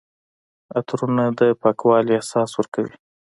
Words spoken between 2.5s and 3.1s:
ورکوي.